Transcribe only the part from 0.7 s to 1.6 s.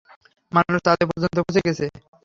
চাঁদে পর্যন্ত